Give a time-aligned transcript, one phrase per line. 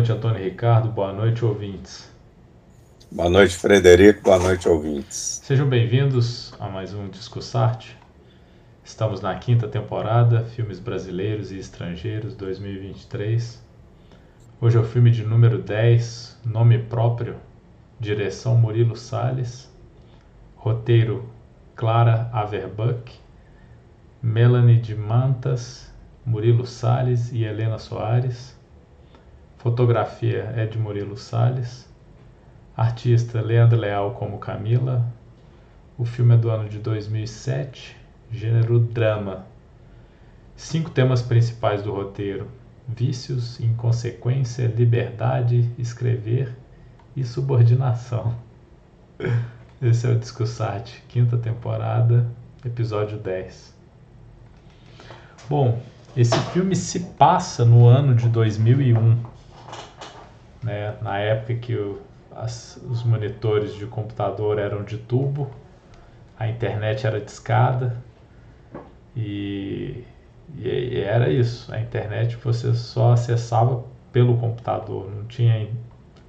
[0.00, 0.88] Boa noite, Antônio Ricardo.
[0.88, 2.10] Boa noite, ouvintes.
[3.12, 4.22] Boa noite, Frederico.
[4.22, 5.42] Boa noite, ouvintes.
[5.44, 7.98] Sejam bem-vindos a mais um Discussarte.
[8.82, 13.62] Estamos na quinta temporada, Filmes Brasileiros e Estrangeiros 2023.
[14.58, 17.36] Hoje é o filme de número 10, Nome Próprio,
[17.98, 19.70] direção Murilo Salles,
[20.56, 21.28] roteiro
[21.76, 23.12] Clara Averbuck,
[24.22, 25.92] Melanie de Mantas,
[26.24, 28.58] Murilo Salles e Helena Soares
[29.62, 31.86] Fotografia de Murilo Salles.
[32.74, 35.06] Artista Leandro Leal como Camila.
[35.98, 37.94] O filme é do ano de 2007.
[38.32, 39.44] Gênero drama.
[40.56, 42.48] Cinco temas principais do roteiro:
[42.88, 46.56] vícios, inconsequência, liberdade, escrever
[47.14, 48.34] e subordinação.
[49.82, 52.26] Esse é o Discussarte, quinta temporada,
[52.64, 53.74] episódio 10.
[55.50, 55.82] Bom,
[56.16, 59.38] esse filme se passa no ano de 2001
[60.62, 60.96] né?
[61.02, 65.50] Na época que o, as, os monitores de computador eram de tubo,
[66.38, 67.96] a internet era de escada
[69.16, 70.04] e,
[70.56, 71.72] e era isso.
[71.72, 75.68] A internet você só acessava pelo computador, não tinha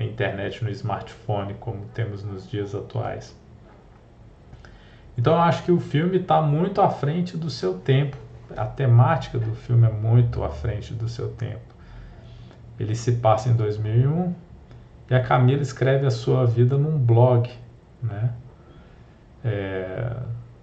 [0.04, 3.36] internet no smartphone como temos nos dias atuais.
[5.18, 8.18] Então eu acho que o filme está muito à frente do seu tempo.
[8.56, 11.71] A temática do filme é muito à frente do seu tempo.
[12.82, 14.34] Ele se passa em 2001
[15.08, 17.48] e a Camila escreve a sua vida num blog,
[18.02, 18.34] né?
[19.46, 20.16] É,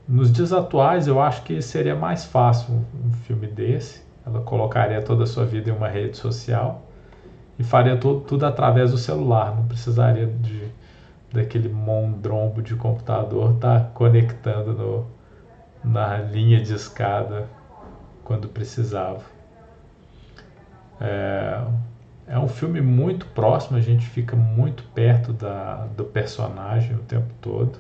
[0.09, 4.03] nos dias atuais, eu acho que seria mais fácil um, filme desse.
[4.27, 6.83] Ela colocaria toda a sua vida em uma rede social
[7.57, 9.55] e faria tudo, tudo através do celular.
[9.55, 10.69] Não precisaria de
[11.33, 15.07] daquele mondrombo de computador estar tá conectando no,
[15.85, 17.47] na linha de escada
[18.25, 19.23] quando precisava.
[21.01, 21.63] É,
[22.29, 27.33] é um filme muito próximo, a gente fica muito perto da, do personagem o tempo
[27.41, 27.79] todo,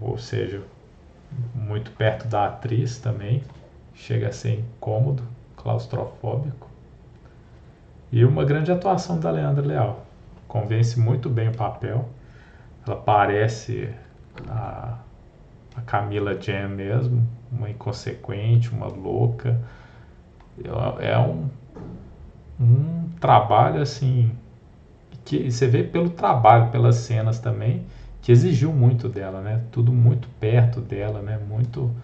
[0.00, 0.62] ou seja,
[1.54, 3.42] muito perto da atriz também,
[3.94, 5.22] chega a ser incômodo,
[5.56, 6.68] claustrofóbico.
[8.10, 10.06] E uma grande atuação da Leandra Leal,
[10.48, 12.08] convence muito bem o papel,
[12.86, 13.94] ela parece
[14.48, 14.98] a,
[15.76, 19.60] a Camila Jam mesmo, uma inconsequente, uma louca.
[21.00, 21.48] É um,
[22.60, 24.32] um trabalho assim
[25.24, 27.86] que você vê pelo trabalho, pelas cenas também,
[28.20, 29.62] que exigiu muito dela, né?
[29.70, 31.38] Tudo muito perto dela, né?
[31.48, 31.94] Muito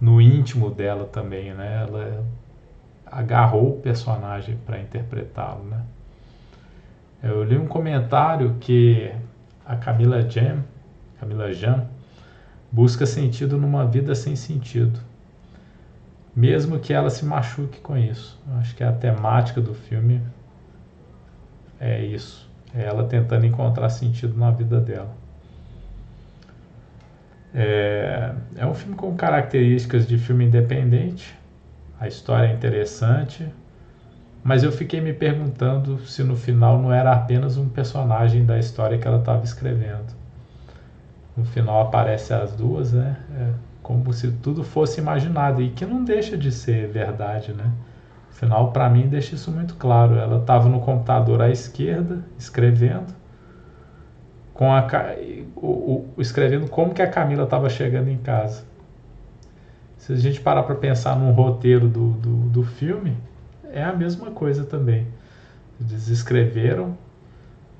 [0.00, 1.84] no íntimo dela também, né?
[1.86, 2.24] Ela
[3.04, 5.80] agarrou o personagem para interpretá-lo, né?
[7.20, 9.10] Eu li um comentário que
[9.64, 10.62] a Camila Jam,
[11.18, 11.88] Camila Jam,
[12.70, 15.00] busca sentido numa vida sem sentido
[16.36, 18.38] mesmo que ela se machuque com isso.
[18.58, 20.20] Acho que a temática do filme
[21.80, 22.48] é isso.
[22.74, 25.14] É ela tentando encontrar sentido na vida dela.
[27.54, 31.34] É, é um filme com características de filme independente.
[31.98, 33.46] A história é interessante.
[34.44, 38.98] Mas eu fiquei me perguntando se no final não era apenas um personagem da história
[38.98, 40.14] que ela estava escrevendo.
[41.36, 43.16] No final aparece as duas, né?
[43.34, 43.50] É,
[43.82, 47.70] como se tudo fosse imaginado e que não deixa de ser verdade, né?
[48.36, 50.16] Afinal, para mim deixa isso muito claro.
[50.16, 53.14] Ela estava no computador à esquerda, escrevendo,
[54.52, 54.86] com a
[55.56, 58.64] o, o, escrevendo como que a Camila estava chegando em casa.
[59.96, 63.16] Se a gente parar para pensar num roteiro do, do, do filme,
[63.72, 65.06] é a mesma coisa também.
[65.80, 66.96] Eles escreveram,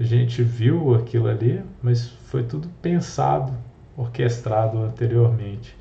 [0.00, 3.52] a gente viu aquilo ali, mas foi tudo pensado,
[3.94, 5.76] orquestrado anteriormente.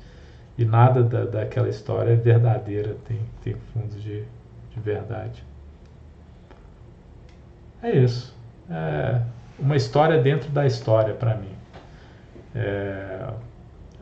[0.58, 4.24] E nada da, daquela história é verdadeira, tem, tem fundo de,
[4.76, 5.42] de verdade.
[7.82, 8.36] É isso.
[8.68, 9.22] É
[9.58, 11.56] uma história dentro da história para mim.
[12.54, 13.32] É,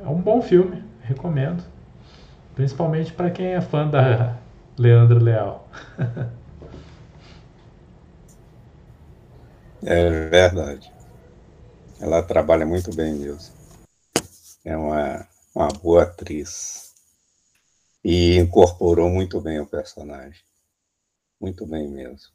[0.02, 1.62] é um bom filme, recomendo.
[2.56, 4.36] Principalmente para quem é fã da
[4.76, 5.68] Leandro Leal.
[9.84, 10.92] é verdade.
[12.00, 13.54] Ela trabalha muito bem mesmo.
[14.64, 16.92] É uma uma boa atriz.
[18.04, 20.42] E incorporou muito bem o personagem.
[21.44, 22.32] Muito bem mesmo.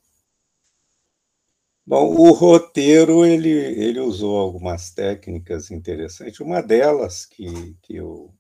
[1.84, 6.40] Bom, o roteiro ele, ele usou algumas técnicas interessantes.
[6.40, 8.32] Uma delas, que, que eu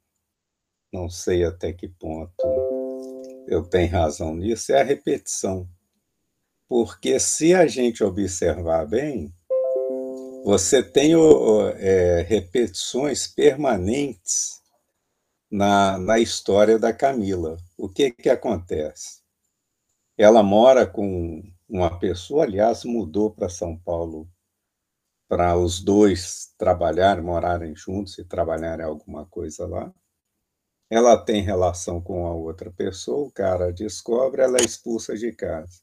[0.94, 2.36] não sei até que ponto
[3.48, 5.68] eu tenho razão nisso, é a repetição.
[6.68, 9.33] Porque se a gente observar bem,
[10.45, 11.13] você tem
[11.77, 14.62] é, repetições permanentes
[15.50, 17.57] na, na história da Camila.
[17.75, 19.27] O que, que acontece?
[20.21, 24.30] Ela mora com, uma pessoa, aliás, mudou para São Paulo
[25.30, 29.94] para os dois trabalharem, morarem juntos e trabalharem alguma coisa lá.
[30.89, 35.80] Ela tem relação com a outra pessoa, o cara descobre, ela é expulsa de casa.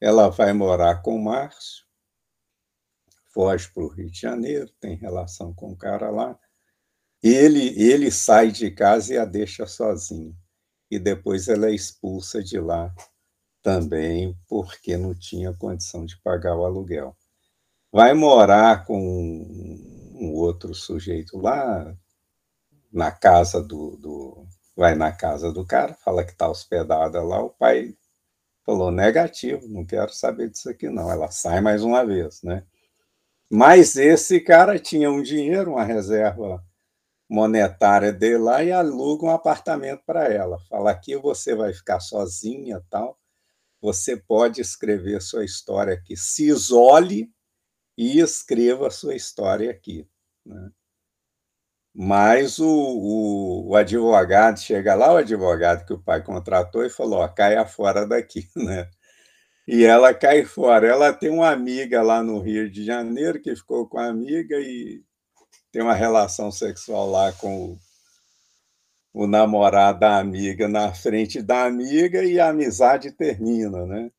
[0.00, 1.84] Ela vai morar com o Márcio,
[3.32, 6.36] foge para o Rio de Janeiro, tem relação com o cara lá.
[7.22, 10.34] Ele, ele sai de casa e a deixa sozinha.
[10.90, 12.92] E depois ela é expulsa de lá
[13.62, 17.16] também, porque não tinha condição de pagar o aluguel.
[17.92, 21.94] Vai morar com um outro sujeito lá,
[22.92, 24.46] na casa do, do
[24.76, 27.94] vai na casa do cara, fala que está hospedada lá, o pai
[28.64, 31.10] falou negativo, não quero saber disso aqui não.
[31.10, 32.64] Ela sai mais uma vez, né?
[33.50, 36.62] Mas esse cara tinha um dinheiro, uma reserva
[37.28, 40.58] monetária dele lá e aluga um apartamento para ela.
[40.68, 43.17] Fala aqui você vai ficar sozinha, tal.
[43.80, 46.16] Você pode escrever sua história aqui.
[46.16, 47.30] Se isole
[47.96, 50.08] e escreva sua história aqui.
[50.44, 50.70] Né?
[51.94, 57.20] Mas o, o, o, advogado chega lá, o advogado que o pai contratou, e falou:
[57.20, 58.88] ó, caia fora daqui, né?
[59.66, 60.86] E ela cai fora.
[60.86, 65.02] Ela tem uma amiga lá no Rio de Janeiro que ficou com a amiga e
[65.72, 67.78] tem uma relação sexual lá com o,
[69.12, 74.10] o namorado da amiga na frente da amiga e a amizade termina, né?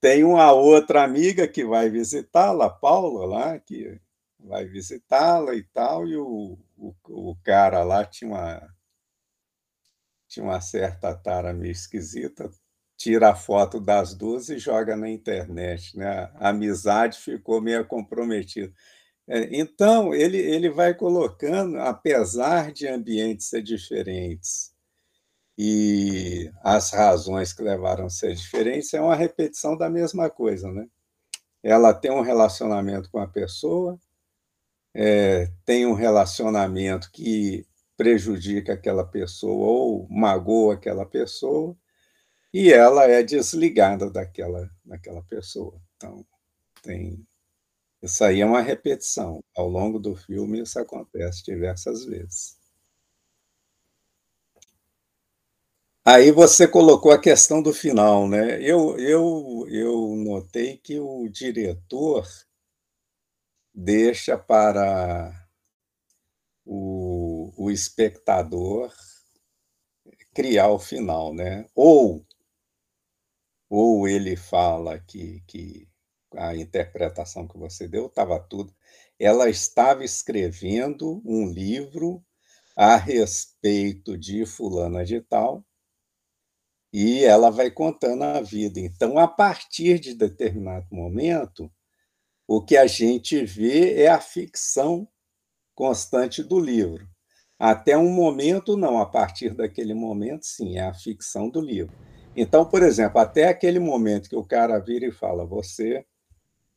[0.00, 3.98] Tem uma outra amiga que vai visitá-la, Paula, lá, que
[4.38, 8.76] vai visitá-la e tal, e o, o, o cara lá tinha uma,
[10.28, 12.50] tinha uma certa tara meio esquisita,
[12.96, 15.96] tira a foto das duas e joga na internet.
[15.96, 16.30] Né?
[16.34, 18.72] A amizade ficou meio comprometida.
[19.28, 24.72] É, então, ele, ele vai colocando, apesar de ambientes ser diferentes
[25.58, 30.70] e as razões que levaram a ser diferentes, é uma repetição da mesma coisa.
[30.70, 30.86] Né?
[31.62, 33.98] Ela tem um relacionamento com a pessoa,
[34.94, 41.76] é, tem um relacionamento que prejudica aquela pessoa ou magoa aquela pessoa,
[42.52, 45.80] e ela é desligada daquela, daquela pessoa.
[45.96, 46.24] Então,
[46.82, 47.26] tem.
[48.02, 49.44] Isso aí é uma repetição.
[49.54, 52.56] Ao longo do filme, isso acontece diversas vezes.
[56.04, 58.62] Aí você colocou a questão do final, né?
[58.62, 62.26] Eu, eu, eu notei que o diretor
[63.74, 65.46] deixa para
[66.66, 68.92] o, o espectador
[70.34, 71.66] criar o final, né?
[71.74, 72.24] Ou,
[73.70, 75.88] ou ele fala que, que
[76.36, 78.74] a interpretação que você deu estava tudo.
[79.18, 82.22] Ela estava escrevendo um livro
[82.76, 85.64] a respeito de fulana de tal,
[86.92, 88.80] e ela vai contando a vida.
[88.80, 91.70] Então, a partir de determinado momento,
[92.46, 95.08] o que a gente vê é a ficção
[95.74, 97.08] constante do livro.
[97.58, 101.94] Até um momento, não, a partir daquele momento, sim, é a ficção do livro.
[102.36, 106.04] Então, por exemplo, até aquele momento que o cara vira e fala: você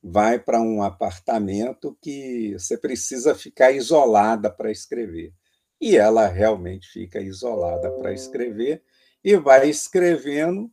[0.02, 5.34] vai para um apartamento que você precisa ficar isolada para escrever.
[5.82, 8.84] E ela realmente fica isolada para escrever
[9.24, 10.72] e vai escrevendo,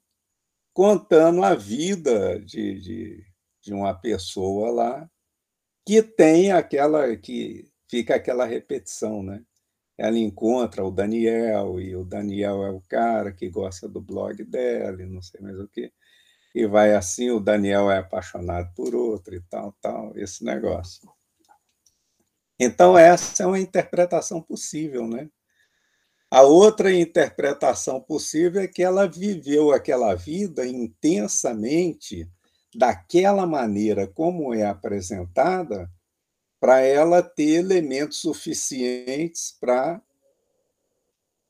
[0.73, 3.26] contando a vida de, de
[3.66, 5.11] de uma pessoa lá
[5.85, 9.42] que tem aquela que fica aquela repetição, né?
[9.99, 15.02] Ela encontra o Daniel e o Daniel é o cara que gosta do blog dela,
[15.02, 15.92] e não sei mais o que.
[16.56, 21.06] E vai assim, o Daniel é apaixonado por outro e tal, tal, esse negócio.
[22.58, 25.28] Então essa é uma interpretação possível, né?
[26.30, 32.26] A outra interpretação possível é que ela viveu aquela vida intensamente
[32.75, 35.90] daquela maneira como é apresentada,
[36.58, 40.00] para ela ter elementos suficientes para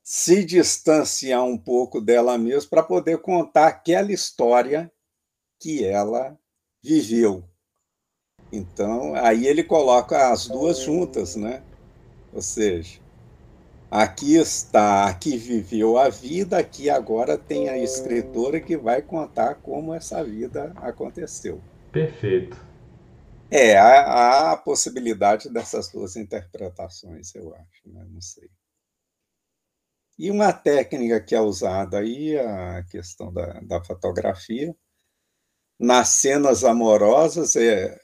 [0.03, 4.91] se distanciar um pouco dela mesma, para poder contar aquela história
[5.59, 6.37] que ela
[6.83, 7.43] viveu.
[8.51, 11.63] Então, aí ele coloca as duas juntas, né?
[12.33, 12.99] Ou seja,
[13.89, 19.93] Aqui está, aqui viveu a vida, aqui agora tem a escritora que vai contar como
[19.93, 21.61] essa vida aconteceu.
[21.89, 22.57] Perfeito.
[23.49, 28.05] É, há, há a possibilidade dessas duas interpretações, eu acho, né?
[28.09, 28.49] não sei.
[30.19, 34.75] E uma técnica que é usada aí, a questão da, da fotografia,
[35.79, 37.99] nas cenas amorosas, é,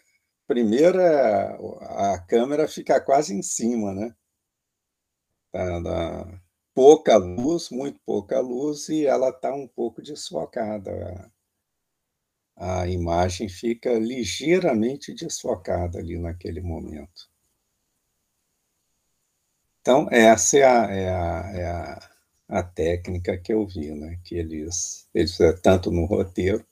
[0.47, 1.57] primeiro é,
[2.13, 4.15] a câmera fica quase em cima, né?
[5.53, 6.41] Da
[6.73, 11.31] pouca luz, muito pouca luz, e ela está um pouco desfocada,
[12.55, 17.29] a, a imagem fica ligeiramente desfocada ali naquele momento.
[19.81, 22.09] Então, essa é a, é a, é a,
[22.59, 24.19] a técnica que eu vi, né?
[24.23, 26.65] que eles, eles tanto no roteiro,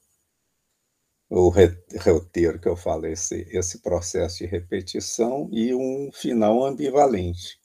[1.31, 7.57] o roteiro que eu falo, esse, esse processo de repetição e um final ambivalente,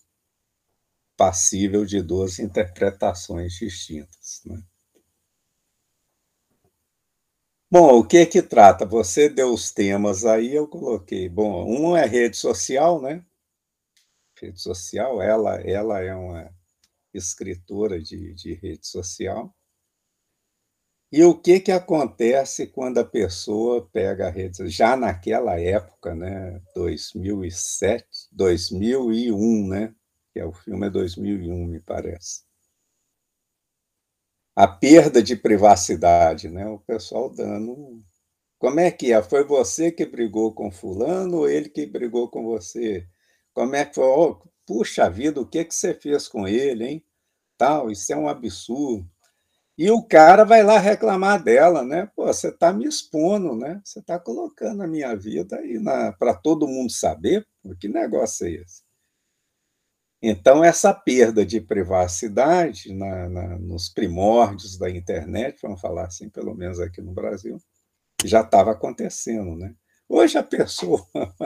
[1.17, 4.43] passível de duas interpretações distintas.
[4.47, 4.63] Né?
[7.69, 8.87] Bom, o que que trata?
[8.87, 11.29] Você deu os temas aí, eu coloquei.
[11.29, 13.25] Bom, um é rede social, né?
[14.41, 16.55] Rede social, ela, ela é uma
[17.13, 19.53] escritora de, de rede social.
[21.13, 26.61] E o que, que acontece quando a pessoa pega a rede já naquela época, né,
[26.75, 29.95] 2007, 2001, né,
[30.33, 32.43] que é o filme é 2001, me parece.
[34.55, 38.03] A perda de privacidade, né, o pessoal dando
[38.59, 39.23] como é que é?
[39.23, 43.07] Foi você que brigou com fulano ou ele que brigou com você?
[43.55, 44.05] Como é que foi?
[44.05, 44.37] Oh,
[44.67, 47.05] puxa vida, o que que você fez com ele, hein?
[47.59, 49.09] Tal, isso é um absurdo.
[49.79, 52.11] E o cara vai lá reclamar dela, né?
[52.17, 53.81] Pô, você está me expondo, né?
[53.85, 55.79] Você está colocando a minha vida aí
[56.19, 57.47] para todo mundo saber.
[57.79, 58.87] Que negócio é esse?
[60.23, 66.55] Então, essa perda de privacidade na, na, nos primórdios da internet, vamos falar assim, pelo
[66.55, 67.59] menos aqui no Brasil,
[68.25, 69.75] já estava acontecendo, né?
[70.09, 71.07] Hoje a pessoa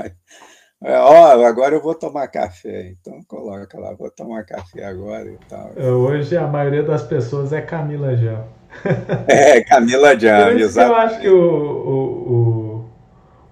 [0.82, 5.38] é, ó, agora eu vou tomar café, então coloca lá, vou tomar café agora e
[5.48, 5.72] tal.
[5.76, 8.44] É, hoje a maioria das pessoas é Camila Jam.
[9.28, 10.92] É, Camila Jam, exato.
[10.92, 12.84] Eu acho que o, o,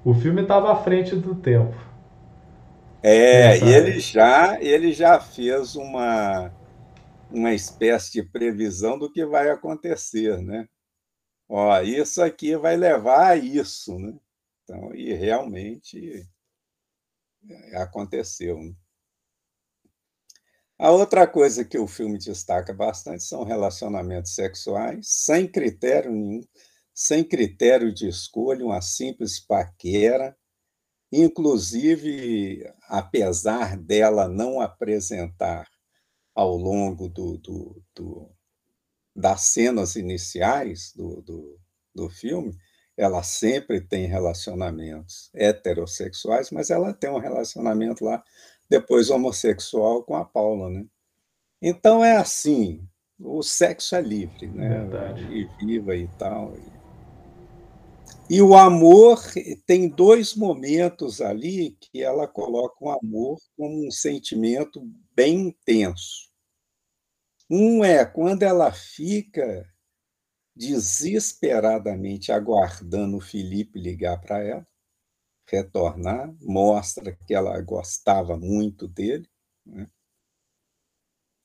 [0.04, 1.76] o, o filme estava à frente do tempo.
[3.02, 6.50] É, e ele já, ele já fez uma,
[7.30, 10.66] uma espécie de previsão do que vai acontecer, né?
[11.48, 14.14] Ó, isso aqui vai levar a isso, né?
[14.64, 16.26] Então, e realmente
[17.74, 18.58] aconteceu.
[18.58, 18.74] Né?
[20.78, 26.40] A outra coisa que o filme destaca bastante são relacionamentos sexuais, sem critério nenhum,
[26.94, 30.36] sem critério de escolha, uma simples paquera.
[31.10, 35.66] Inclusive, apesar dela não apresentar
[36.34, 38.30] ao longo do, do, do
[39.16, 41.60] das cenas iniciais do, do,
[41.92, 42.56] do filme,
[42.98, 48.22] ela sempre tem relacionamentos heterossexuais, mas ela tem um relacionamento lá,
[48.68, 50.84] depois homossexual, com a Paula, né?
[51.62, 52.86] Então é assim,
[53.16, 54.68] o sexo é livre, né?
[54.68, 55.22] Verdade.
[55.32, 56.56] E viva e tal.
[58.28, 59.22] E o amor
[59.64, 64.82] tem dois momentos ali que ela coloca o amor como um sentimento
[65.14, 66.28] bem intenso.
[67.48, 69.64] Um é quando ela fica
[70.58, 74.66] desesperadamente aguardando o Felipe ligar para ela,
[75.48, 79.28] retornar, mostra que ela gostava muito dele.
[79.64, 79.88] Né?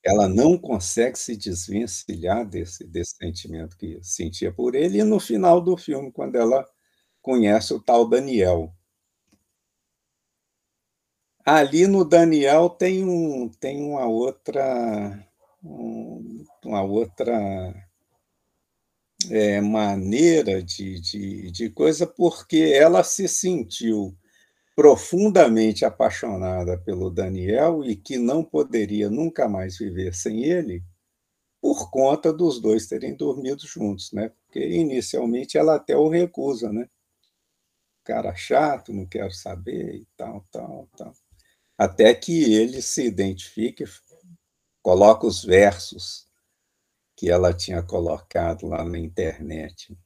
[0.03, 5.61] Ela não consegue se desvencilhar desse, desse sentimento que sentia por ele, e no final
[5.61, 6.65] do filme, quando ela
[7.21, 8.73] conhece o tal Daniel.
[11.45, 15.25] Ali no Daniel tem, um, tem uma outra.
[15.63, 17.73] Um, uma outra
[19.31, 24.17] é, maneira de, de, de coisa, porque ela se sentiu
[24.75, 30.83] profundamente apaixonada pelo Daniel e que não poderia nunca mais viver sem ele,
[31.61, 34.29] por conta dos dois terem dormido juntos, né?
[34.29, 36.89] Porque inicialmente ela até o recusa, né?
[38.03, 41.13] Cara chato, não quero saber e tal, tal, tal.
[41.77, 43.85] Até que ele se identifique,
[44.81, 46.27] coloca os versos
[47.15, 49.97] que ela tinha colocado lá na internet.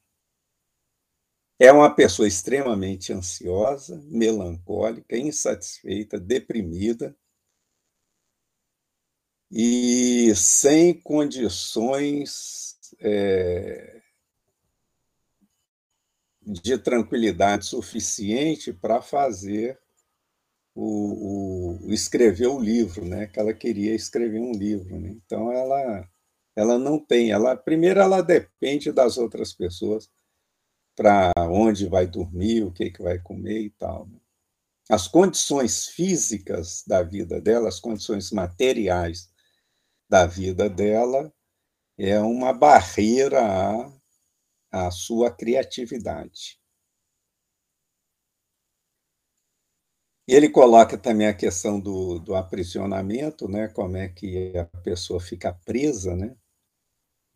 [1.59, 7.15] É uma pessoa extremamente ansiosa, melancólica, insatisfeita, deprimida
[9.51, 14.01] e sem condições é,
[16.41, 19.79] de tranquilidade suficiente para fazer
[20.75, 23.27] o, o, escrever o livro, né?
[23.27, 24.99] Que ela queria escrever um livro.
[24.99, 25.09] Né?
[25.09, 26.07] Então ela
[26.57, 27.31] ela não tem.
[27.31, 30.09] Ela primeiro ela depende das outras pessoas
[30.95, 34.07] para onde vai dormir, o que que vai comer e tal.
[34.07, 34.19] Né?
[34.89, 39.31] As condições físicas da vida dela, as condições materiais
[40.09, 41.31] da vida dela
[41.97, 43.39] é uma barreira
[44.71, 46.59] à, à sua criatividade.
[50.27, 53.67] E ele coloca também a questão do, do aprisionamento, né?
[53.69, 56.35] como é que a pessoa fica presa, né?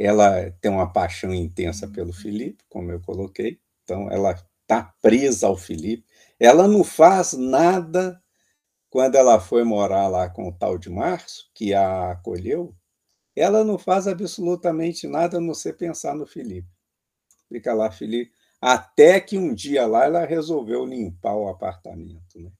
[0.01, 4.31] Ela tem uma paixão intensa pelo Felipe, como eu coloquei, Então ela
[4.61, 6.05] está presa ao Felipe.
[6.39, 8.21] Ela não faz nada
[8.89, 12.75] quando ela foi morar lá com o tal de Márcio, que a acolheu,
[13.35, 16.67] ela não faz absolutamente nada a não ser pensar no Felipe.
[17.47, 18.33] Fica lá, Felipe.
[18.59, 22.39] Até que um dia lá ela resolveu limpar o apartamento.
[22.39, 22.51] Né?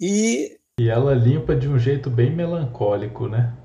[0.00, 3.57] E, e ela limpa de um jeito bem melancólico, né?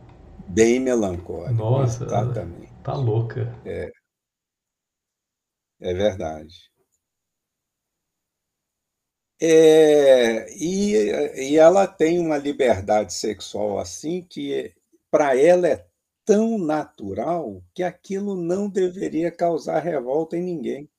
[0.48, 1.54] Bem melancólico.
[1.54, 2.72] Nossa, exatamente.
[2.84, 3.54] Tá louca.
[3.66, 3.92] É,
[5.80, 6.72] é verdade.
[9.42, 10.94] É, e,
[11.52, 14.74] e ela tem uma liberdade sexual assim que
[15.12, 15.86] para ela é
[16.26, 20.90] tão natural que aquilo não deveria causar revolta em ninguém.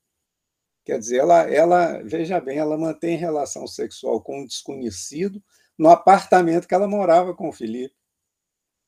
[0.85, 5.43] Quer dizer, ela, ela, veja bem, ela mantém relação sexual com um desconhecido
[5.79, 7.95] no apartamento que ela morava com o Felipe.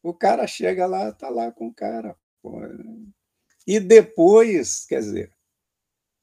[0.09, 2.17] O cara chega lá, tá lá com o cara.
[2.43, 2.61] Pô.
[3.67, 5.37] E depois, quer dizer,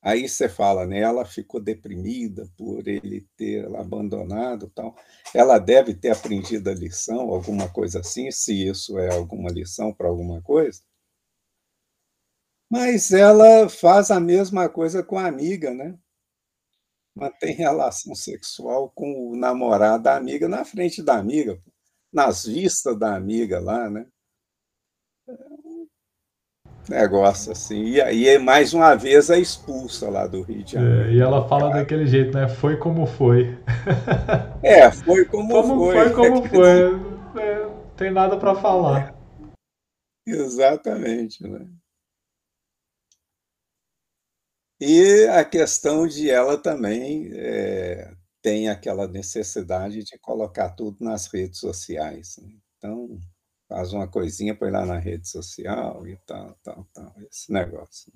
[0.04, 1.00] Aí você fala, né?
[1.00, 4.94] Ela ficou deprimida por ele ter abandonado, tal.
[5.34, 10.10] Ela deve ter aprendido a lição, alguma coisa assim, se isso é alguma lição para
[10.10, 10.82] alguma coisa.
[12.70, 15.98] Mas ela faz a mesma coisa com a amiga, né?
[17.16, 21.62] Mantém relação sexual com o namorado da amiga na frente da amiga,
[22.13, 24.05] nas vistas da amiga lá, né?
[26.89, 27.84] negócio assim.
[27.84, 31.10] E aí, mais uma vez, é expulsa lá do Rio de Janeiro.
[31.10, 31.79] É, e ela fala Cara.
[31.79, 32.48] daquele jeito, né?
[32.48, 33.58] Foi como foi.
[34.63, 36.10] É, foi como, como foi.
[36.10, 37.41] Foi como foi.
[37.41, 39.13] É, não tem nada para falar.
[40.25, 40.32] É.
[40.32, 41.67] Exatamente, né?
[44.79, 51.60] E a questão de ela também é, tem aquela necessidade de colocar tudo nas redes
[51.60, 52.36] sociais.
[52.38, 52.53] Né?
[52.77, 53.17] Então,
[53.69, 58.12] faz uma coisinha, põe lá na rede social e tal, tal, tal, esse negócio.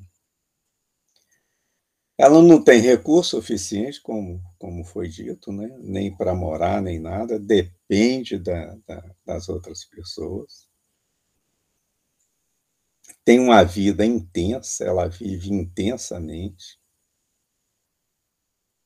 [2.18, 5.70] Ela não tem recurso suficiente, como, como foi dito, né?
[5.80, 10.68] nem para morar, nem nada, depende da, da, das outras pessoas.
[13.24, 16.80] Tem uma vida intensa, ela vive intensamente.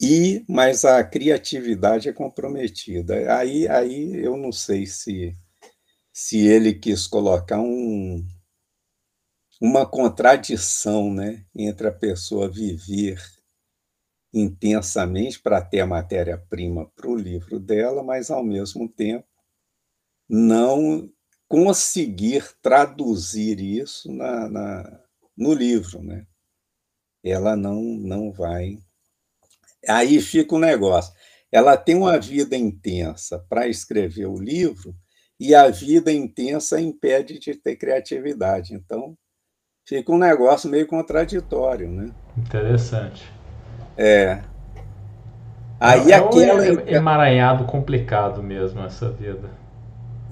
[0.02, 3.38] E, mas a criatividade é comprometida.
[3.38, 5.38] Aí, aí eu não sei se
[6.14, 8.26] se ele quis colocar um,
[9.62, 13.22] uma contradição né, entre a pessoa viver
[14.34, 19.28] intensamente para ter a matéria-prima para o livro dela, mas, ao mesmo tempo,
[20.30, 21.12] não
[21.48, 25.04] conseguir traduzir isso na, na,
[25.36, 26.02] no livro.
[26.02, 26.26] Né?
[27.24, 28.78] Ela não, não vai.
[29.88, 31.14] Aí fica o um negócio.
[31.52, 34.96] Ela tem uma vida intensa para escrever o livro,
[35.42, 38.76] e a vida intensa impede de ter criatividade.
[38.76, 39.16] Então,
[39.88, 42.12] fica um negócio meio contraditório, né?
[42.38, 43.28] Interessante.
[43.98, 44.40] É.
[45.80, 49.50] Aí é, aquela é emaranhado complicado mesmo essa vida.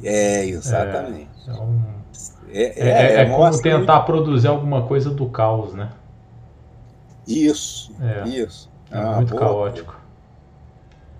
[0.03, 1.49] É, exatamente.
[1.49, 1.83] É, um...
[2.51, 5.89] é, é, é, é como tentar produzir alguma coisa do caos, né?
[7.27, 7.91] Isso,
[8.27, 8.68] isso.
[8.91, 9.99] É muito boa, caótico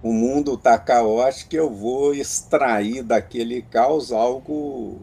[0.02, 5.00] o mundo está caótico, eu vou extrair daquele caos algo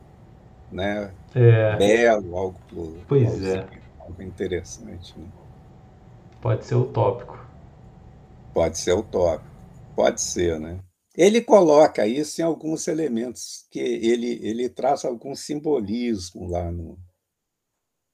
[0.73, 1.77] né, é.
[1.77, 2.59] belo, algo,
[3.07, 3.69] pois algo, é.
[4.01, 5.19] algo interessante.
[5.19, 5.27] Né?
[6.41, 7.45] Pode ser utópico.
[8.55, 9.51] Pode ser utópico,
[9.95, 10.79] pode ser, né?
[11.15, 16.99] Ele coloca isso em alguns elementos, que ele, ele traz algum simbolismo lá no,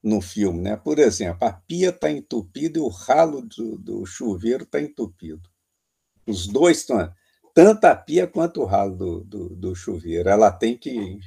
[0.02, 0.60] no filme.
[0.60, 0.76] Né?
[0.76, 5.48] Por exemplo, a pia está entupida e o ralo do, do chuveiro está entupido.
[6.26, 7.12] Os dois estão.
[7.54, 10.28] Tanto a pia quanto o ralo do, do, do chuveiro.
[10.28, 11.20] Ela tem que.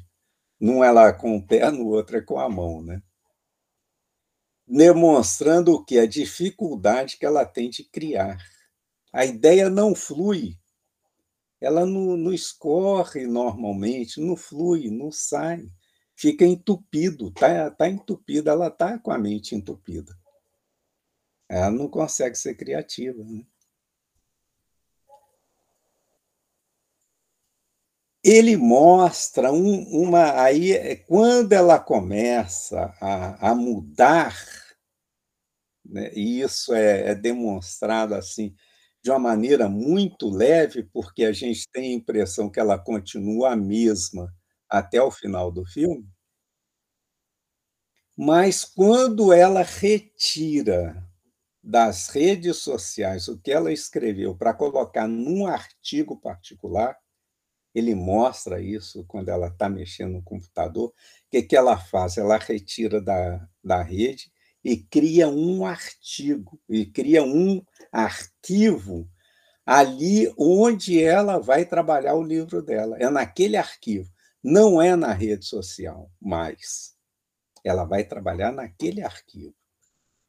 [0.59, 3.01] Num ela com o pé, no outro é com a mão, né?
[4.67, 5.99] Demonstrando o que?
[5.99, 8.37] A dificuldade que ela tem de criar.
[9.13, 10.57] A ideia não flui.
[11.61, 15.65] Ela não, não escorre normalmente, não flui, não sai.
[16.15, 20.17] Fica entupido, está tá entupida, ela está com a mente entupida.
[21.49, 23.23] Ela não consegue ser criativa.
[23.23, 23.45] Né?
[28.25, 30.41] ele mostra um, uma.
[30.41, 34.35] Aí, é, quando ela começa a, a mudar,
[35.85, 38.55] né, e isso é, é, demonstrado assim
[39.03, 43.55] de uma maneira muito leve, porque a gente tem a impressão que ela continua a
[43.55, 44.33] mesma
[44.69, 46.07] até o final do filme.
[48.17, 51.03] Mas quando ela retira
[51.61, 56.97] das redes sociais o que ela escreveu para colocar num artigo particular,
[57.73, 60.89] ele mostra isso quando ela está mexendo no computador.
[60.89, 60.93] O
[61.29, 62.17] que, que ela faz?
[62.17, 64.31] Ela retira da, da rede
[64.63, 69.09] e cria um artigo, e cria um arquivo
[69.65, 72.97] ali onde ela vai trabalhar o livro dela.
[72.97, 74.09] É naquele arquivo,
[74.45, 76.95] não é na rede social mais.
[77.63, 79.55] Ela vai trabalhar naquele arquivo.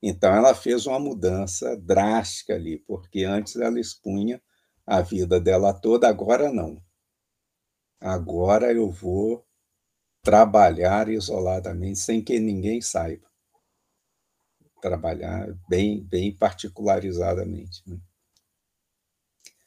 [0.03, 4.43] Então, ela fez uma mudança drástica ali, porque antes ela expunha
[4.87, 6.83] a vida dela toda, agora não.
[8.01, 9.47] Agora eu vou
[10.23, 13.27] trabalhar isoladamente, sem que ninguém saiba.
[14.81, 17.83] Trabalhar bem, bem particularizadamente.
[17.87, 17.99] Né?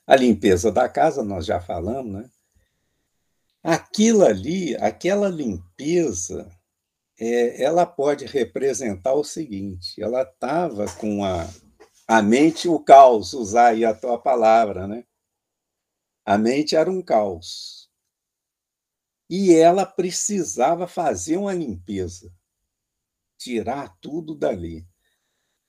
[0.08, 2.32] A limpeza da casa, nós já falamos, né?
[3.72, 6.52] Aquilo ali, aquela limpeza,
[7.20, 11.48] é, ela pode representar o seguinte: ela estava com a,
[12.08, 15.06] a mente, o caos, usar aí a tua palavra, né?
[16.26, 17.92] A mente era um caos.
[19.30, 22.34] E ela precisava fazer uma limpeza,
[23.38, 24.84] tirar tudo dali.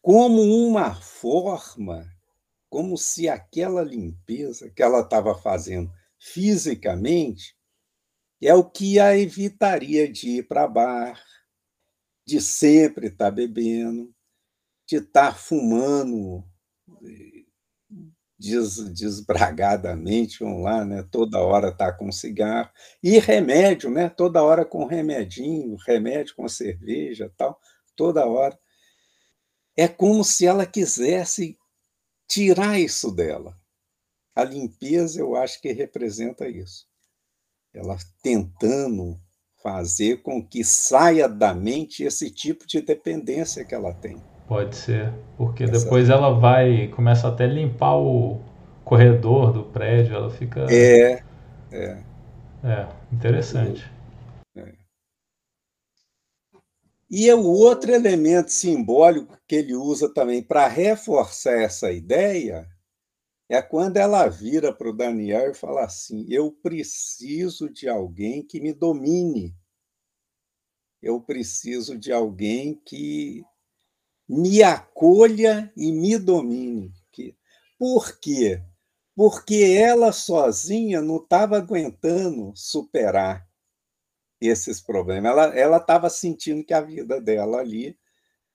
[0.00, 2.10] Como uma forma,
[2.70, 7.59] como se aquela limpeza que ela estava fazendo fisicamente
[8.46, 11.22] é o que a evitaria de ir para bar,
[12.26, 14.14] de sempre estar tá bebendo,
[14.88, 16.44] de estar tá fumando
[18.40, 21.02] des, desbragadamente, vamos lá, né?
[21.10, 22.70] toda hora está com cigarro,
[23.02, 24.08] e remédio, né?
[24.08, 27.60] toda hora com remedinho, remédio com cerveja, tal,
[27.94, 28.58] toda hora.
[29.76, 31.58] É como se ela quisesse
[32.26, 33.58] tirar isso dela.
[34.34, 36.89] A limpeza, eu acho que representa isso.
[37.74, 39.18] Ela tentando
[39.62, 44.16] fazer com que saia da mente esse tipo de dependência que ela tem.
[44.48, 45.84] Pode ser, porque Essa...
[45.84, 48.40] depois ela vai, começa até a limpar o
[48.84, 50.66] corredor do prédio, ela fica.
[50.68, 51.22] É,
[51.70, 52.02] é.
[52.64, 53.90] É, interessante.
[54.56, 54.72] É.
[57.08, 62.68] E o outro elemento simbólico que ele usa também para reforçar essa ideia
[63.50, 68.60] é quando ela vira para o Daniel e fala assim: Eu preciso de alguém que
[68.60, 69.56] me domine.
[71.02, 73.44] Eu preciso de alguém que
[74.28, 76.92] me acolha e me domine.
[77.76, 78.62] Por quê?
[79.16, 83.48] Porque ela sozinha não estava aguentando superar
[84.40, 85.32] esses problemas.
[85.56, 87.98] Ela estava sentindo que a vida dela ali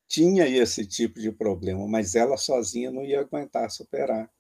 [0.07, 4.31] tinha esse tipo de problema, mas ela sozinha não ia aguentar superar.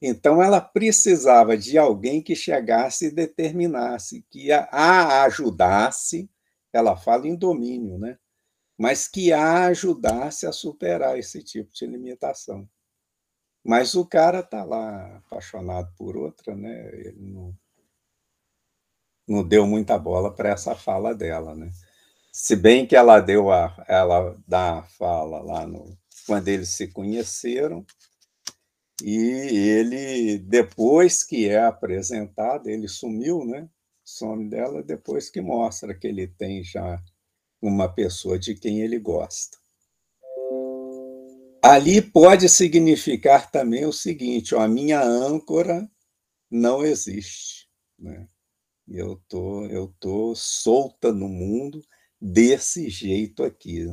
[0.00, 6.28] Então, ela precisava de alguém que chegasse e determinasse, que a ajudasse,
[6.72, 8.18] ela fala em domínio, né?
[8.76, 12.68] mas que a ajudasse a superar esse tipo de limitação.
[13.64, 16.88] Mas o cara está lá apaixonado por outra, né?
[16.92, 17.56] ele não,
[19.26, 21.54] não deu muita bola para essa fala dela.
[21.54, 21.70] Né?
[22.32, 26.88] Se bem que ela deu a, ela dá a fala lá no, quando eles se
[26.88, 27.86] conheceram,
[29.02, 33.68] e ele, depois que é apresentado, ele sumiu, né?
[34.04, 37.02] Some dela depois que mostra que ele tem já
[37.60, 39.56] uma pessoa de quem ele gosta.
[41.62, 45.90] Ali pode significar também o seguinte: ó, a minha âncora
[46.50, 47.66] não existe.
[47.98, 48.28] Né?
[48.86, 51.82] Eu tô, eu tô solta no mundo
[52.20, 53.86] desse jeito aqui.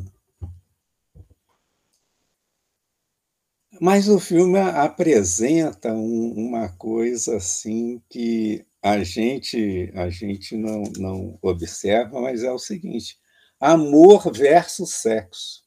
[3.84, 11.40] Mas o filme apresenta um, uma coisa assim que a gente a gente não, não
[11.42, 13.20] observa, mas é o seguinte:
[13.60, 15.66] amor versus sexo.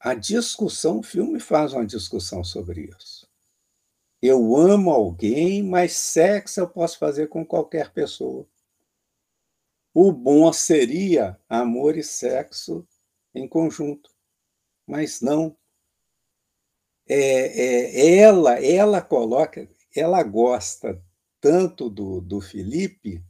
[0.00, 3.28] A discussão, o filme faz uma discussão sobre isso.
[4.22, 8.48] Eu amo alguém, mas sexo eu posso fazer com qualquer pessoa.
[9.92, 12.88] O bom seria amor e sexo
[13.34, 14.08] em conjunto,
[14.86, 15.54] mas não
[17.08, 21.02] é, é, ela, ela coloca, ela gosta
[21.40, 23.22] tanto do, do Felipe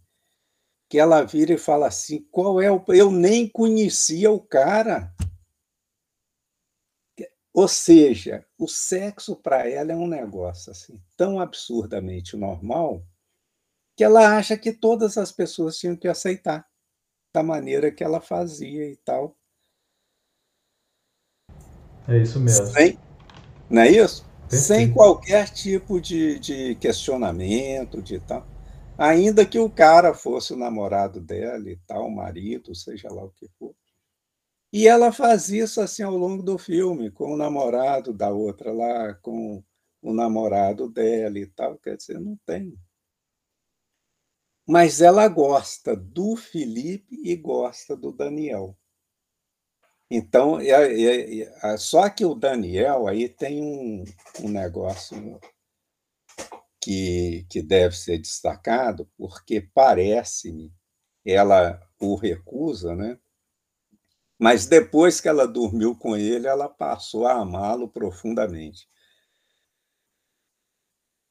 [0.88, 2.82] que ela vira e fala assim: qual é o.
[2.88, 5.12] Eu nem conhecia o cara.
[7.52, 13.06] Ou seja, o sexo para ela é um negócio assim tão absurdamente normal
[13.96, 16.68] que ela acha que todas as pessoas tinham que aceitar
[17.32, 19.37] da maneira que ela fazia e tal.
[22.08, 22.66] É isso mesmo.
[22.66, 22.98] Sem,
[23.74, 24.24] não é isso?
[24.48, 28.46] Sem qualquer tipo de, de questionamento, de tal.
[28.96, 33.30] Ainda que o cara fosse o namorado dela e tal, o marido, seja lá o
[33.30, 33.74] que for.
[34.72, 39.12] E ela faz isso assim ao longo do filme, com o namorado da outra lá,
[39.14, 39.60] com
[40.00, 41.76] o namorado dela e tal.
[41.78, 42.78] Quer dizer, não tem.
[44.64, 48.78] Mas ela gosta do Felipe e gosta do Daniel.
[50.16, 54.05] Então, é, é, é, só que o Daniel aí tem um,
[54.44, 55.40] um negócio
[56.81, 60.72] que, que deve ser destacado, porque parece-me,
[61.27, 63.18] ela o recusa, né?
[64.38, 68.88] mas depois que ela dormiu com ele, ela passou a amá-lo profundamente.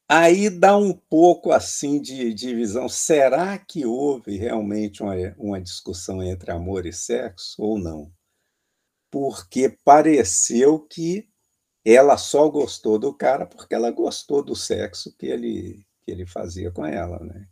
[0.10, 2.90] Aí dá um pouco assim de divisão.
[2.90, 8.12] Será que houve realmente uma, uma discussão entre amor e sexo ou não?
[9.14, 11.30] Porque pareceu que
[11.86, 16.72] ela só gostou do cara porque ela gostou do sexo que ele, que ele fazia
[16.72, 17.46] com ela, né?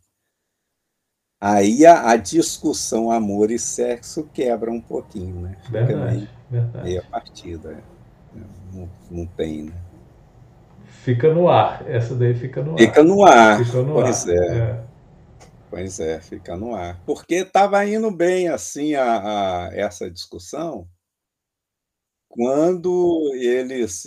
[1.40, 5.56] Aí a, a discussão amor e sexo quebra um pouquinho, né?
[5.62, 6.84] Fica verdade, meio, verdade.
[6.84, 7.70] meio a partida.
[8.34, 8.44] Né?
[8.72, 9.72] Não, não tem, né?
[11.04, 11.88] Fica no ar.
[11.88, 13.04] Essa daí fica no fica ar.
[13.04, 13.64] No ar.
[13.64, 14.34] Fica no pois ar.
[14.34, 14.58] É.
[14.58, 14.84] é.
[15.70, 17.00] Pois é, fica no ar.
[17.06, 20.88] Porque estava indo bem assim a, a, essa discussão
[22.32, 24.06] quando eles,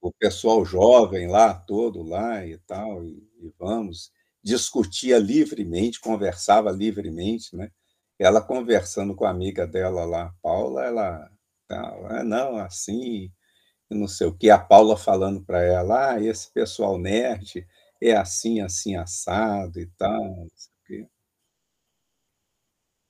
[0.00, 4.10] o pessoal jovem lá, todo lá e tal, e, e vamos,
[4.42, 7.70] discutia livremente, conversava livremente, né?
[8.18, 11.30] Ela conversando com a amiga dela lá, Paula, ela,
[11.70, 13.30] ah, não, assim,
[13.90, 17.66] não sei o que, a Paula falando para ela, ah, esse pessoal nerd
[18.02, 20.48] é assim, assim, assado e tal.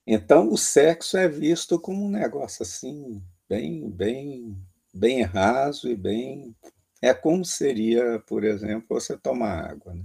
[0.06, 4.56] Então, o sexo é visto como um negócio assim, bem, bem,
[4.92, 6.54] bem raso e bem.
[7.02, 9.94] É como seria, por exemplo, você tomar água.
[9.94, 10.04] Né?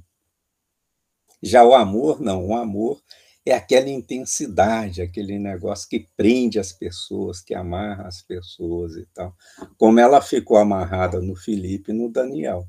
[1.42, 2.48] Já o amor, não.
[2.48, 3.02] O amor
[3.46, 9.36] é aquela intensidade, aquele negócio que prende as pessoas, que amarra as pessoas e tal.
[9.78, 12.68] Como ela ficou amarrada no Felipe e no Daniel.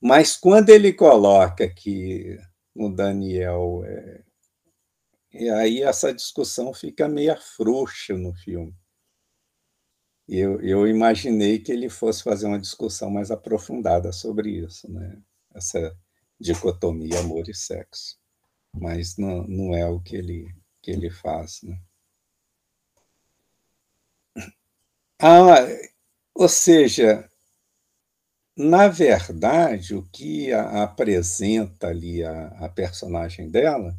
[0.00, 2.38] Mas quando ele coloca que
[2.76, 3.82] no Daniel.
[3.84, 4.22] É...
[5.32, 8.74] E aí essa discussão fica meio frouxa no filme.
[10.28, 15.20] Eu, eu imaginei que ele fosse fazer uma discussão mais aprofundada sobre isso, né?
[15.54, 15.96] essa
[16.40, 18.18] dicotomia amor e sexo
[18.78, 21.62] mas não, não é o que ele, que ele faz.
[21.62, 21.78] Né?
[25.20, 25.66] Ah,
[26.34, 27.28] ou seja,
[28.56, 33.96] na verdade, o que a, apresenta ali a, a personagem dela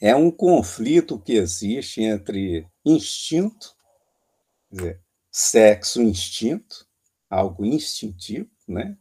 [0.00, 3.76] é um conflito que existe entre instinto,
[4.72, 6.86] dizer, sexo instinto,
[7.28, 8.96] algo instintivo, né?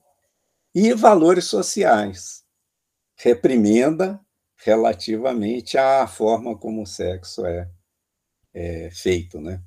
[0.74, 2.44] e valores sociais
[3.16, 4.20] reprimenda
[4.64, 7.70] relativamente à forma como o sexo é,
[8.54, 9.62] é feito, né?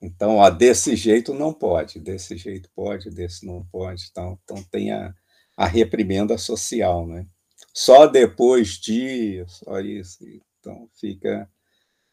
[0.00, 4.06] Então, ó, desse jeito não pode, desse jeito pode, desse não pode.
[4.10, 5.12] Então, então tem a,
[5.56, 7.26] a reprimenda social, né?
[7.74, 10.18] Só depois disso, só isso.
[10.60, 11.50] Então fica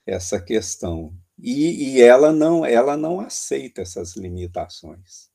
[0.05, 1.15] essa questão.
[1.37, 5.29] E, e ela não, ela não aceita essas limitações.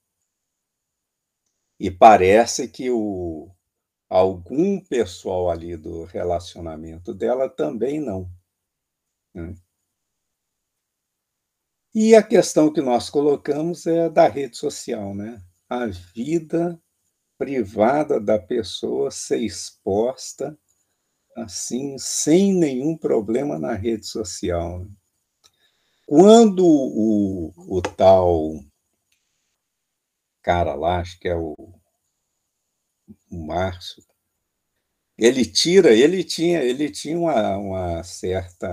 [1.79, 3.51] E parece que o,
[4.09, 8.31] algum pessoal ali do relacionamento dela também não.
[9.35, 9.55] Né?
[11.95, 15.43] E a questão que nós colocamos é da rede social, né?
[15.69, 16.81] A vida
[17.39, 20.57] privada da pessoa ser exposta
[21.37, 24.81] assim, sem nenhum problema na rede social.
[24.85, 24.91] Né?
[26.11, 28.59] Quando o, o tal
[30.43, 31.55] cara lá, acho que é o
[33.31, 34.03] o Márcio,
[35.17, 38.67] ele tira, ele tinha, ele tinha uma, uma certa,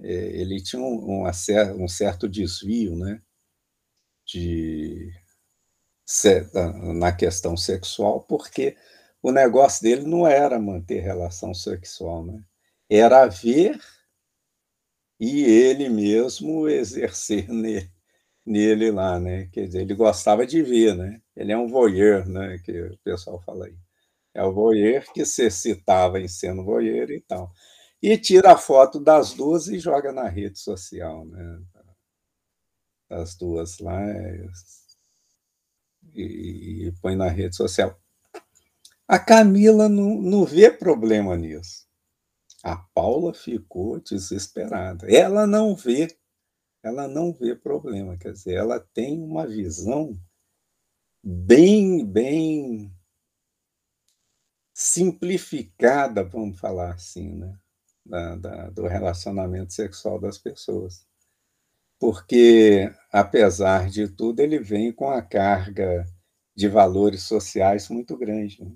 [0.00, 1.30] é, ele tinha uma,
[1.76, 3.20] um certo desvio, né,
[4.26, 5.12] de
[6.94, 8.76] na questão sexual, porque
[9.22, 12.42] o negócio dele não era manter relação sexual, né?
[12.90, 13.78] Era ver
[15.24, 17.88] e ele mesmo exercer nele,
[18.44, 19.46] nele lá, né?
[19.52, 21.22] Quer dizer, ele gostava de ver, né?
[21.36, 22.58] Ele é um voyeur, né?
[22.58, 23.76] Que o pessoal fala aí.
[24.34, 27.52] É o voyeur que se citava em sendo voyeur e tal.
[28.02, 31.60] E tira a foto das duas e joga na rede social, né?
[33.08, 34.48] As duas lá é,
[36.16, 37.96] e, e põe na rede social.
[39.06, 41.86] A Camila não, não vê problema nisso.
[42.62, 45.10] A Paula ficou desesperada.
[45.10, 46.08] Ela não vê
[46.82, 50.18] ela não vê problema, quer dizer, ela tem uma visão
[51.22, 52.92] bem, bem
[54.74, 57.56] simplificada, vamos falar assim, né?
[58.04, 61.06] Da, da, do relacionamento sexual das pessoas.
[62.00, 66.04] Porque, apesar de tudo, ele vem com a carga
[66.52, 68.64] de valores sociais muito grande.
[68.64, 68.72] Né?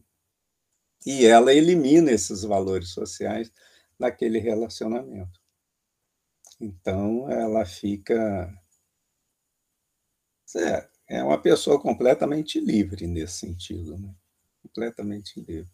[1.05, 3.51] E ela elimina esses valores sociais
[3.99, 5.41] naquele relacionamento.
[6.61, 8.53] Então, ela fica.
[11.09, 14.15] É, uma pessoa completamente livre nesse sentido, né?
[14.63, 15.71] completamente livre.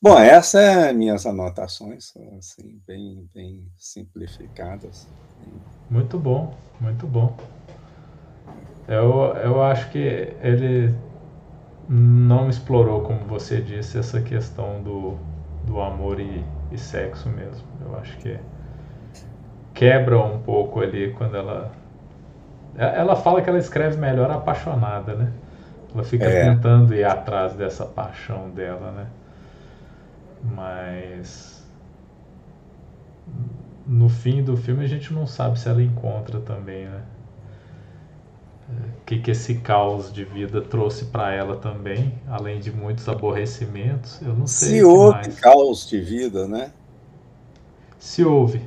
[0.00, 5.08] Bom, essas é minhas anotações, assim, bem, bem simplificadas.
[5.90, 7.36] Muito bom, muito bom.
[8.86, 10.94] Eu, eu acho que ele
[11.88, 15.18] não explorou, como você disse, essa questão do,
[15.68, 17.66] do amor e, e sexo mesmo.
[17.84, 18.38] Eu acho que
[19.74, 21.70] quebra um pouco ali quando ela.
[22.76, 25.32] Ela fala que ela escreve melhor apaixonada, né?
[25.92, 26.44] Ela fica é.
[26.44, 29.06] tentando ir atrás dessa paixão dela, né?
[30.42, 31.68] Mas
[33.86, 37.02] no fim do filme a gente não sabe se ela encontra também, né?
[38.68, 44.20] O que, que esse caos de vida trouxe para ela também, além de muitos aborrecimentos,
[44.20, 44.68] eu não sei.
[44.68, 45.40] Se houve mais.
[45.40, 46.72] caos de vida, né?
[47.98, 48.60] Se houve.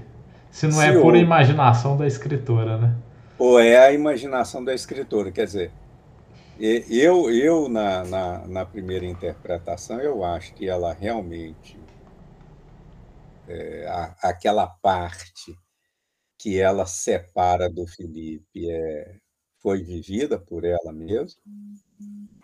[0.50, 2.96] Se não Se é pura imaginação da escritora, né?
[3.38, 5.72] Ou é a imaginação da escritora, quer dizer,
[6.60, 11.80] eu, eu na, na, na, primeira interpretação, eu acho que ela realmente,
[13.48, 15.56] é, a, aquela parte
[16.38, 19.16] que ela separa do Felipe é,
[19.62, 21.40] foi vivida por ela mesma,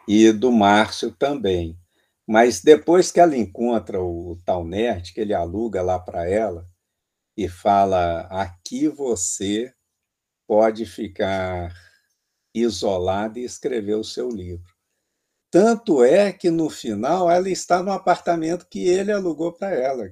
[0.08, 1.78] e do Márcio também.
[2.26, 6.68] Mas depois que ela encontra o, tal nerd, que ele aluga lá para ela,
[7.36, 9.74] e fala: aqui você
[10.48, 11.74] pode ficar
[12.54, 14.76] isolada e escrever o seu livro.
[15.50, 20.12] Tanto é que, no final, ela está no apartamento que ele alugou para ela.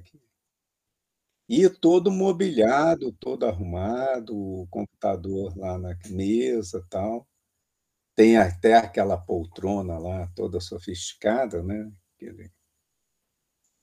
[1.48, 7.26] E todo mobiliado, todo arrumado, o computador lá na mesa tal.
[8.16, 11.90] Tem até aquela poltrona lá, toda sofisticada, né?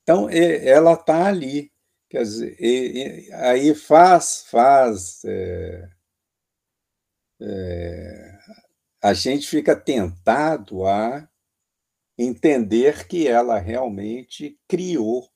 [0.01, 1.71] Então, ela está ali.
[2.09, 5.89] Quer dizer, aí faz, faz é,
[7.41, 8.37] é,
[9.01, 11.27] a gente fica tentado a
[12.17, 15.32] entender que ela realmente criou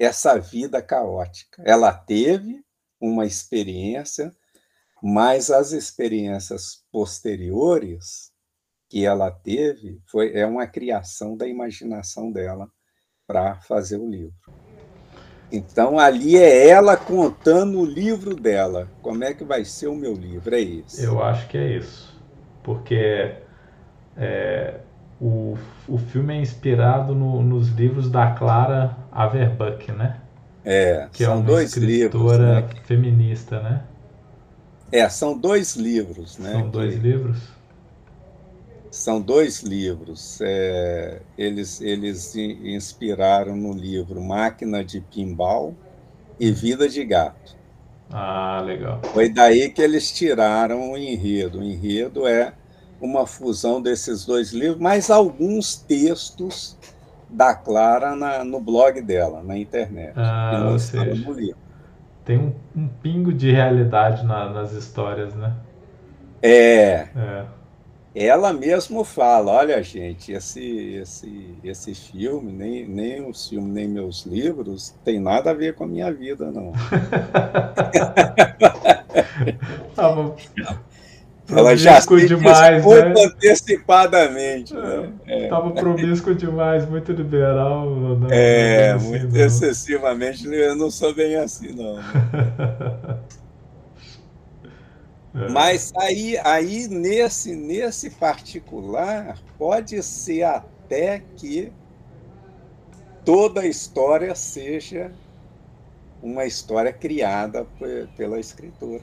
[0.00, 1.62] essa vida caótica.
[1.66, 2.64] Ela teve
[2.98, 4.32] uma experiência,
[5.02, 8.32] mas as experiências posteriores
[8.88, 12.68] que ela teve foi é uma criação da imaginação dela
[13.26, 14.34] para fazer o livro.
[15.52, 18.88] Então, ali é ela contando o livro dela.
[19.02, 20.54] Como é que vai ser o meu livro?
[20.54, 21.02] É isso.
[21.02, 22.18] Eu acho que é isso.
[22.62, 23.36] Porque
[24.16, 24.80] é,
[25.20, 25.56] o,
[25.86, 30.16] o filme é inspirado no, nos livros da Clara Averbuck, né?
[30.64, 32.68] É, que é são é uma dois livros, né?
[32.84, 33.82] feminista, né?
[34.90, 36.52] É, são dois livros, né?
[36.52, 37.00] São dois que...
[37.00, 37.38] livros?
[38.90, 40.40] São dois livros.
[40.42, 45.74] É, eles, eles inspiraram no livro Máquina de Pinball
[46.40, 47.56] e Vida de Gato.
[48.10, 49.00] Ah, legal.
[49.12, 51.60] Foi daí que eles tiraram o enredo.
[51.60, 52.52] O enredo é
[53.00, 56.76] uma fusão desses dois livros, mais alguns textos
[57.28, 60.12] da Clara na, no blog dela, na internet.
[60.16, 61.24] Ah, ou seja,
[62.24, 65.54] tem um, um, pingo de realidade na, nas histórias, né?
[66.42, 67.08] É.
[67.16, 67.44] é
[68.14, 74.26] ela mesmo fala, olha gente, esse esse esse filme, nem, nem o filme, nem meus
[74.26, 76.72] livros, tem nada a ver com a minha vida, não.
[79.94, 80.34] Tava
[81.56, 83.24] ela já se demais, muito né?
[83.24, 84.74] antecipadamente.
[84.74, 85.12] Né?
[85.26, 85.48] É.
[85.48, 87.88] Tava promíscuo demais, muito liberal.
[87.90, 89.40] Não, é, assim, muito não.
[89.40, 91.98] excessivamente, eu não sou bem assim, não.
[95.32, 95.48] É.
[95.48, 101.72] Mas aí, aí nesse, nesse particular, pode ser até que
[103.24, 105.12] toda a história seja
[106.22, 107.66] uma história criada
[108.16, 109.02] pela escritora.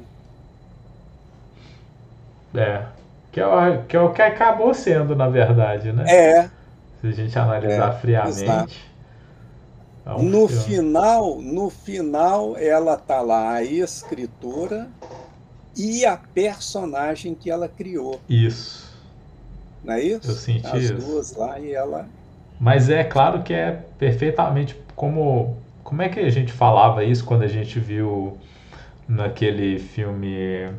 [2.54, 2.84] É.
[3.32, 6.06] Que é, o, que é o que acabou sendo, na verdade, né?
[6.08, 6.50] É.
[7.02, 8.88] Se a gente analisar é, friamente.
[10.06, 10.64] É um no filme.
[10.64, 14.88] final, no final, ela tá lá, a escritora
[15.76, 18.20] e a personagem que ela criou.
[18.28, 18.88] Isso.
[19.84, 20.32] Não é isso?
[20.32, 20.94] Eu senti As isso.
[20.96, 22.08] duas lá e ela.
[22.60, 25.58] Mas é claro que é perfeitamente como.
[25.84, 28.38] Como é que a gente falava isso quando a gente viu
[29.08, 30.70] naquele filme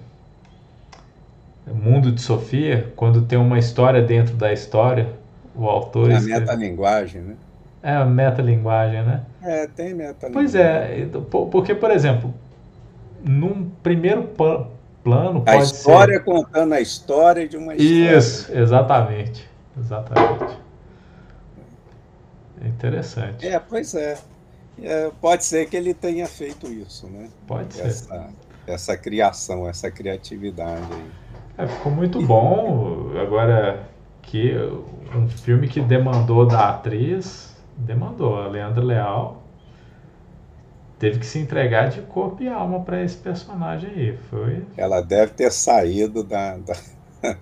[1.74, 5.12] Mundo de Sofia, quando tem uma história dentro da história,
[5.54, 6.10] o autor.
[6.10, 7.36] É a metalinguagem, né?
[7.82, 9.22] É a metalinguagem, né?
[9.42, 10.32] É, tem metalinguagem.
[10.32, 11.08] Pois é,
[11.50, 12.34] porque, por exemplo,
[13.24, 14.22] num primeiro
[15.02, 16.24] plano a história ser...
[16.24, 18.16] contando a história de uma história.
[18.18, 19.48] Isso, exatamente.
[19.78, 20.58] Exatamente.
[22.62, 23.46] É interessante.
[23.46, 24.18] É, pois é.
[24.80, 27.28] É, pode ser que ele tenha feito isso, né?
[27.46, 28.26] Pode essa, ser.
[28.66, 31.10] Essa criação, essa criatividade aí.
[31.58, 33.10] É, ficou muito bom.
[33.20, 33.82] Agora,
[34.22, 34.54] que
[35.14, 38.40] um filme que demandou da atriz, demandou.
[38.40, 39.42] A Leandra Leal
[40.98, 44.16] teve que se entregar de corpo e alma para esse personagem aí.
[44.30, 44.64] Foi.
[44.76, 46.56] Ela deve ter saído da.
[46.58, 46.74] da...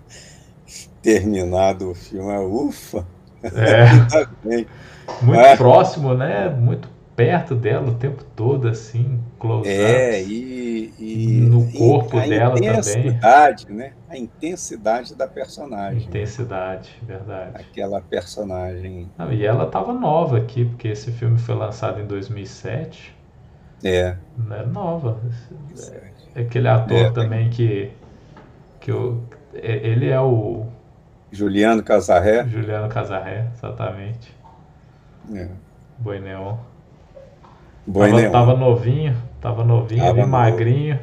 [1.02, 3.06] terminado o filme, ufa!
[3.44, 4.64] É.
[5.22, 6.48] Muito próximo, né?
[6.48, 12.54] Muito perto dela o tempo todo, assim, close É, e, e no corpo e dela
[12.54, 12.68] também.
[12.68, 13.92] A intensidade, né?
[14.08, 16.06] A intensidade da personagem.
[16.06, 17.52] Intensidade, verdade.
[17.54, 19.10] Aquela personagem.
[19.16, 23.16] Não, e ela estava nova aqui, porque esse filme foi lançado em 2007.
[23.82, 24.16] É.
[24.50, 25.18] É nova.
[26.34, 27.90] É aquele ator é, também que.
[28.78, 29.22] que eu,
[29.54, 30.66] é, ele é o.
[31.32, 32.46] Juliano Casarré.
[32.46, 34.34] Juliano Casarré, exatamente.
[35.34, 35.48] É.
[35.98, 36.56] Boi Neon.
[37.86, 40.98] Boi tava, tava novinho, tava novinho, tava ali, magrinho.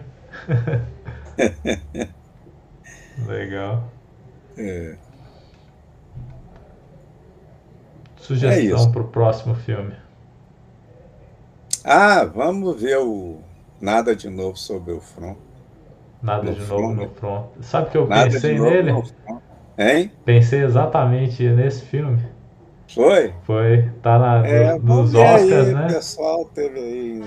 [3.26, 3.84] Legal.
[4.58, 4.96] É.
[8.18, 9.94] Sugestão é para o próximo filme.
[11.84, 13.40] Ah, vamos ver o
[13.82, 15.38] Nada de Novo sobre o Front.
[16.22, 16.82] Nada no de front.
[16.82, 17.46] novo no front.
[17.62, 18.92] Sabe que eu Nada pensei nele?
[19.78, 20.12] Hein?
[20.24, 22.22] Pensei exatamente nesse filme.
[22.94, 23.34] Foi?
[23.44, 23.90] Foi.
[24.02, 25.86] Tá na, é, nos Oscars, aí, né?
[25.86, 27.22] O pessoal teve aí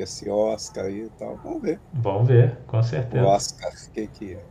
[0.00, 1.38] esse Oscar aí e tal.
[1.42, 1.80] Vamos ver.
[1.92, 3.24] Vamos ver, com certeza.
[3.24, 4.42] O Oscar, o que que é?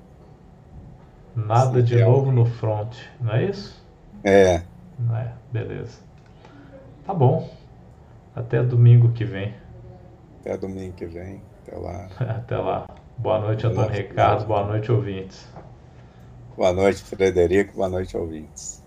[1.36, 3.86] Nada Sim, de é novo no front, não é isso?
[4.24, 4.56] É.
[4.56, 6.00] É, beleza.
[7.06, 7.50] Tá bom.
[8.36, 9.54] Até domingo que vem.
[10.42, 11.42] Até domingo que vem.
[11.66, 12.08] Até lá.
[12.20, 12.88] Até lá.
[13.18, 14.46] Boa noite, Antônio Ricardo.
[14.46, 15.48] Boa noite, ouvintes.
[16.56, 17.76] Boa noite, Frederico.
[17.76, 18.84] Boa noite, ouvintes.